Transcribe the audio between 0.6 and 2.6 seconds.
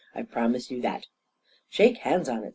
you that!"" Shake hands on it